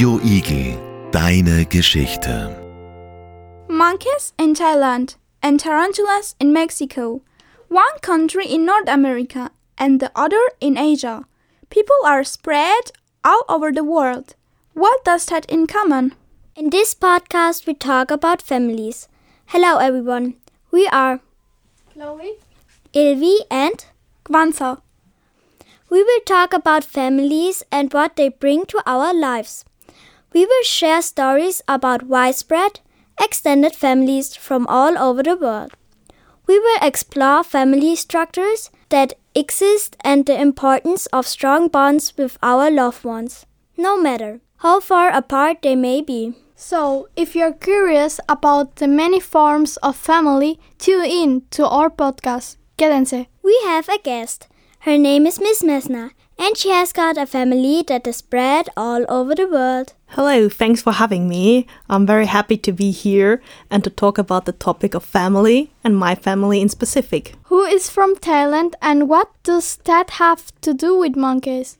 [0.00, 2.56] Radio Igel, deine Geschichte.
[3.68, 7.20] Monkeys in Thailand and tarantulas in Mexico.
[7.68, 11.26] One country in North America and the other in Asia.
[11.68, 12.92] People are spread
[13.22, 14.36] all over the world.
[14.72, 16.14] What does that in common?
[16.56, 19.06] In this podcast, we talk about families.
[19.48, 20.36] Hello, everyone.
[20.70, 21.20] We are
[21.92, 22.38] Cloe.
[22.94, 23.84] Ilvie and
[24.24, 24.80] Gvantsa.
[25.90, 29.66] we will talk about families and what they bring to our lives.
[30.32, 32.80] We will share stories about widespread,
[33.20, 35.72] extended families from all over the world.
[36.46, 42.70] We will explore family structures that exist and the importance of strong bonds with our
[42.70, 46.34] loved ones, no matter how far apart they may be.
[46.54, 52.56] So, if you're curious about the many forms of family, tune in to our podcast.
[52.76, 53.26] Quédense.
[53.42, 54.46] We have a guest.
[54.80, 56.10] Her name is Miss Messner,
[56.40, 59.92] and she has got a family that is spread all over the world.
[60.08, 61.66] Hello, thanks for having me.
[61.90, 65.94] I'm very happy to be here and to talk about the topic of family and
[65.96, 67.34] my family in specific.
[67.44, 71.76] Who is from Thailand and what does that have to do with monkeys?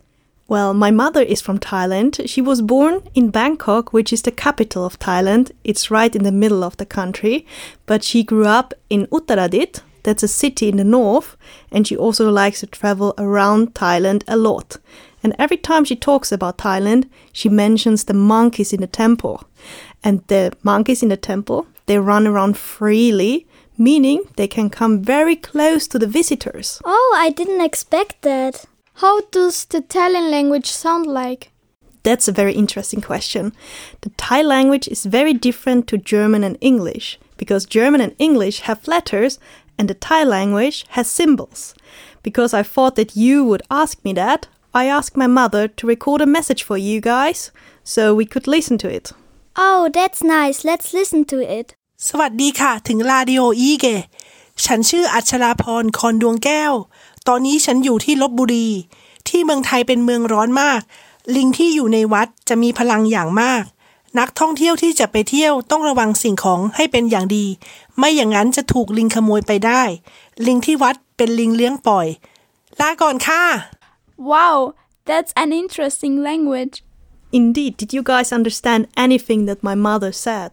[0.47, 2.29] Well, my mother is from Thailand.
[2.29, 5.53] She was born in Bangkok, which is the capital of Thailand.
[5.65, 7.47] It's right in the middle of the country,
[7.87, 9.81] but she grew up in Uttaradit.
[10.03, 11.37] That's a city in the north,
[11.71, 14.77] and she also likes to travel around Thailand a lot.
[15.23, 19.45] And every time she talks about Thailand, she mentions the monkeys in the temple.
[20.03, 25.37] And the monkeys in the temple, they run around freely, meaning they can come very
[25.37, 26.81] close to the visitors.
[26.85, 28.65] Oh, I didn't expect that.
[28.95, 31.51] How does the Thailand language sound like?
[32.03, 33.53] That's a very interesting question.
[34.01, 38.89] The Thai language is very different to German and English because German and English have
[38.89, 39.39] letters
[39.78, 41.74] and the Thai language has symbols.
[42.24, 46.22] Because I thought that you would ask me that, I asked my mother to record
[46.22, 47.52] a message for you guys
[47.84, 49.12] so we could listen to it.
[49.56, 50.66] Oh, that's nice.
[50.66, 51.68] Let's listen to it.
[52.10, 53.86] สวัสดีค่ะ ถึงราดิโออีเก
[54.66, 56.74] ฉันชื่ออัชราพรคอนดวงแก้ว
[57.28, 58.70] ตอนนี้ฉันอยู่ที่ลบบุรี
[59.30, 60.82] ที่เมืองไทยเป็นเมืองร้อนมาก
[61.36, 63.64] ลิงที่อยู่ในวัดจะมีพลังอย่างมาก
[64.19, 67.47] นักท่องเที่ยวที่จะไปเที่ยวต้องระวังสิ่งของให้เป็นอย่างดี
[67.99, 69.83] ไม่อย่างนั้นจะถูกลิงขโมยไปได้
[70.47, 72.07] ลิงที่วัดเป็นลิงเลี้ยงปล่อย
[72.81, 73.45] ลาก่อนค่ะ
[74.33, 74.57] Wow,
[75.09, 76.75] that's an interesting language.
[77.41, 80.51] Indeed, did you guys understand anything that my mother said?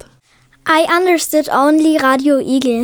[0.78, 2.82] I understood only Radio Igel.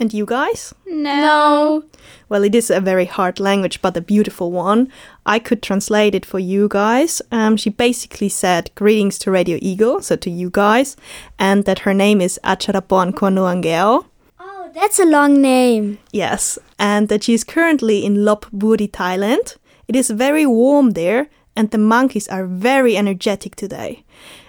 [0.00, 0.74] And you guys?
[0.86, 1.84] No.
[2.30, 4.90] Well, it is a very hard language, but a beautiful one.
[5.26, 7.20] I could translate it for you guys.
[7.30, 10.96] Um, she basically said greetings to Radio Igel, so to you guys,
[11.38, 14.06] and that her name is Acharapon Konuangeo.
[14.38, 15.98] Oh, that's a long name.
[16.12, 19.58] Yes, and that she is currently in Lopburi, Thailand.
[19.86, 24.04] It is very warm there, and the monkeys are very energetic today.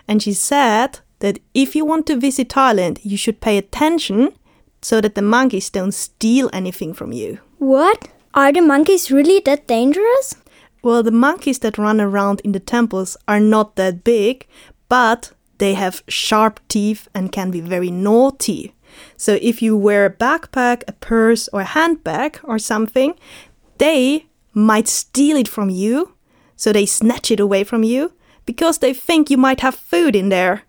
[0.07, 4.31] And she said that if you want to visit Thailand, you should pay attention
[4.81, 7.39] so that the monkeys don't steal anything from you.
[7.59, 8.09] What?
[8.33, 10.35] Are the monkeys really that dangerous?
[10.83, 14.47] Well, the monkeys that run around in the temples are not that big,
[14.89, 18.73] but they have sharp teeth and can be very naughty.
[19.15, 23.13] So if you wear a backpack, a purse, or a handbag or something,
[23.77, 26.15] they might steal it from you.
[26.55, 28.13] So they snatch it away from you
[28.45, 30.63] because they think you might have food in there.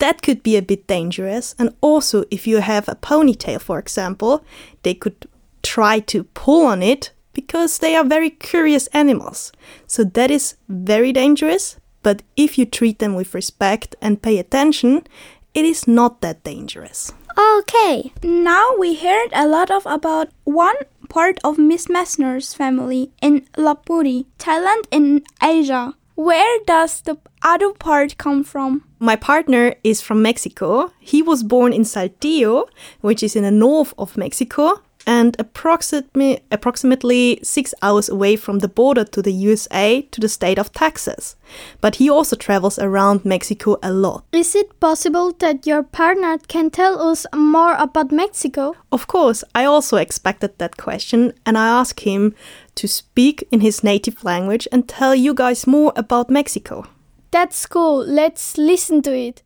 [0.00, 1.54] That could be a bit dangerous.
[1.58, 4.44] And also, if you have a ponytail, for example,
[4.82, 5.26] they could
[5.62, 9.52] try to pull on it because they are very curious animals.
[9.86, 11.76] So that is very dangerous.
[12.02, 15.06] But if you treat them with respect and pay attention,
[15.54, 17.12] it is not that dangerous.
[17.58, 18.12] Okay.
[18.22, 20.76] Now we heard a lot of about one
[21.08, 25.94] part of Miss Messner's family in Lopburi, Thailand in Asia.
[26.20, 28.84] Where does the other part come from?
[28.98, 30.92] My partner is from Mexico.
[31.00, 32.68] He was born in Saltillo,
[33.00, 38.68] which is in the north of Mexico, and approximately, approximately six hours away from the
[38.68, 41.36] border to the USA to the state of Texas.
[41.80, 44.24] But he also travels around Mexico a lot.
[44.32, 48.74] Is it possible that your partner can tell us more about Mexico?
[48.92, 52.34] Of course, I also expected that question, and I asked him
[52.74, 56.86] to speak in his native language and tell you guys more about Mexico.
[57.30, 58.04] That's cool.
[58.06, 59.42] Let's listen to it.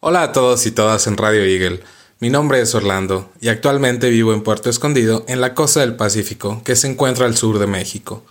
[0.00, 1.80] Hola a todos y todas en Radio Eagle.
[2.20, 6.62] Mi nombre es Orlando y actualmente vivo en Puerto Escondido, en la costa del Pacífico,
[6.64, 8.24] que se encuentra al sur de México.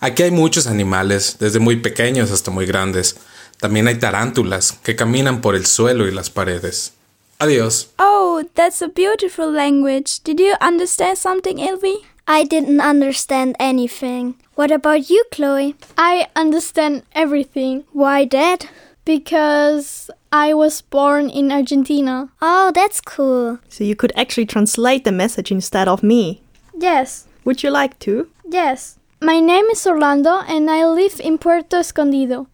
[0.00, 3.16] Aquí hay muchos animales, desde muy pequeños hasta muy grandes.
[3.58, 6.92] También hay tarántulas que caminan por el suelo y las paredes.
[7.40, 7.90] Adiós.
[7.98, 10.20] Oh, that's a beautiful language.
[10.24, 12.04] Did you understand something, Ilvi?
[12.30, 14.34] I didn't understand anything.
[14.54, 15.72] What about you, Cloe?
[15.96, 17.84] I understand everything.
[17.92, 18.68] Why that?
[19.06, 22.28] Because I was born in Argentina.
[22.42, 23.58] Oh, that's cool.
[23.70, 26.42] So you could actually translate the message instead of me.
[26.78, 28.28] Yes, Would you like to?
[28.48, 28.98] yes.
[29.20, 32.46] My name is Orlando and I live in Puerto Escondido.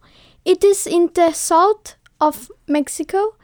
[0.45, 3.35] It is in the south of Mexico.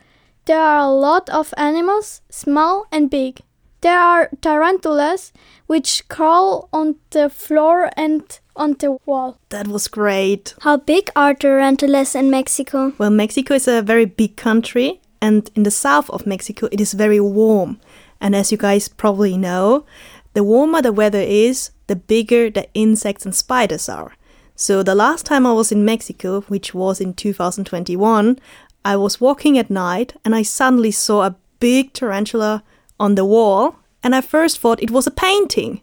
[0.45, 3.42] There are a lot of animals, small and big.
[3.81, 5.33] There are tarantulas
[5.66, 8.22] which crawl on the floor and
[8.56, 9.39] on the wall.
[9.50, 10.54] That was great.
[10.62, 12.94] How big are tarantulas in Mexico?
[13.00, 16.94] Well, Mexico is a very big country, and in the south of Mexico, it is
[16.94, 17.80] very warm.
[18.19, 19.86] And as you guys probably know,
[20.33, 24.13] the warmer the weather is, the bigger the insects and spiders are.
[24.56, 28.38] So, the last time I was in Mexico, which was in 2021,
[28.86, 32.63] I was walking at night and I suddenly saw a big tarantula
[33.01, 33.75] on the wall.
[34.03, 35.81] And I first thought it was a painting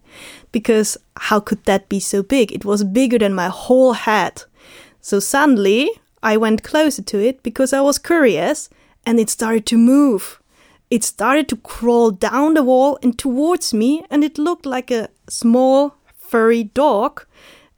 [0.51, 2.53] because how could that be so big?
[2.53, 4.43] It was bigger than my whole head.
[5.01, 5.91] So suddenly
[6.23, 8.71] I went closer to it because I was curious
[9.07, 10.41] and it started to move.
[10.91, 15.11] It started to crawl down the wall and towards me, and it looked like a
[15.29, 17.27] small furry dog.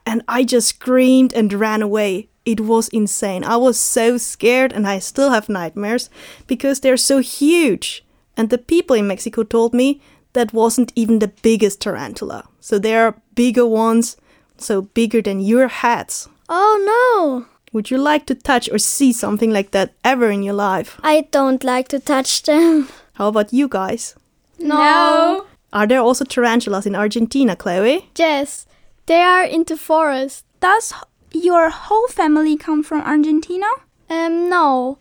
[0.07, 2.29] And I just screamed and ran away.
[2.45, 3.45] It was insane.
[3.45, 6.09] I was so scared, and I still have nightmares
[6.47, 8.05] because they're so huge.
[8.41, 10.01] And the people in Mexico told me
[10.33, 12.49] that wasn't even the biggest tarantula.
[12.59, 14.17] So there are bigger ones,
[14.57, 16.27] so bigger than your heads.
[16.49, 17.45] Oh no!
[17.75, 20.99] Would you like to touch or see something like that ever in your life?
[21.03, 22.89] I don't like to touch them.
[23.13, 24.15] How about you guys?
[24.59, 25.45] No.
[25.75, 28.01] Are there also tarantulas in Argentina, Cloe?
[28.17, 28.65] Yes,
[29.05, 30.47] they are in the forest.
[30.61, 30.95] Does
[31.31, 33.69] your whole family come from Argentina?
[34.09, 34.97] Um, no.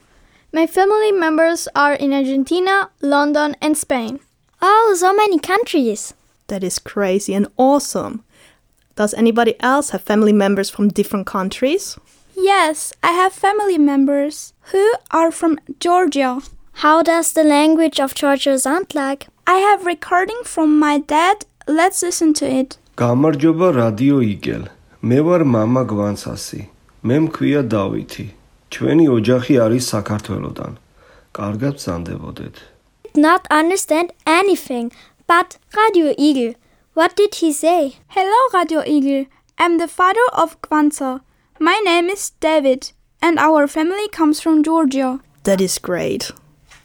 [0.52, 4.20] My family members are in Argentina, London, and Spain.
[4.62, 6.14] Oh, so many countries!
[6.48, 8.24] That is crazy and awesome.
[8.96, 11.98] Does anybody else have family members from different countries?
[12.36, 16.42] Yes, I have family members who are from Georgia.
[16.82, 19.28] How does the language of Georgia sound like?
[19.46, 21.46] I have recording from my dad.
[21.68, 22.78] Let's listen to it.
[22.98, 24.68] Radio რადიო
[25.02, 26.70] Mevar mama ვარ მამა გვანსასი.
[27.08, 28.39] მე
[28.72, 29.86] ჩვენი ოჯახი არის
[31.40, 32.56] კარგად ზანდებოდეთ.
[33.16, 34.08] Not understand
[34.40, 34.92] anything,
[35.28, 36.54] but Radio Igel,
[37.00, 37.96] What did he say?
[38.10, 39.28] Hello Radio Igel.
[39.58, 41.22] I'm the father of Gvantsa.
[41.58, 45.22] My name is David and our family comes from Georgia.
[45.44, 46.32] That is great.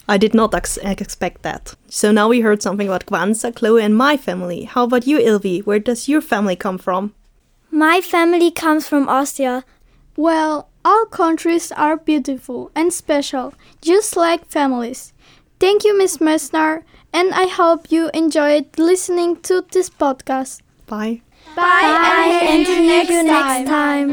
[0.06, 1.74] I did not ex expect that.
[1.88, 4.64] So now we heard something about Gvantsa, Cloe, and my family.
[4.64, 5.64] How about you, Ilvie?
[5.64, 7.12] Where does your family come from?
[7.72, 9.64] My family comes from Austria.
[10.16, 15.12] Well, all countries are beautiful and special, just like families.
[15.58, 16.82] Thank you, Miss Messner,
[17.12, 20.60] and I hope you enjoyed listening to this podcast.
[20.86, 21.22] Bye.
[21.56, 24.12] Bye, and see you next you next time.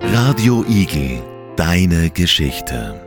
[0.00, 3.03] Radio Igel, deine Geschichte.